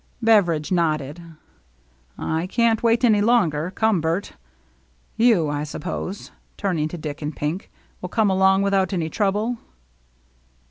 [0.19, 1.21] Beveridge nodded."
[2.17, 3.69] I can't wait any longer.
[3.75, 4.33] Come, Bert.
[5.15, 7.69] You, I suppose," turning to Dick and Pink,
[8.01, 9.59] "will come along without any trouble?"